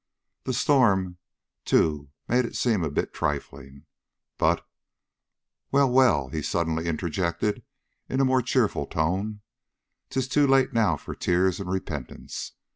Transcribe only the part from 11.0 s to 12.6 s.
tears and repentance.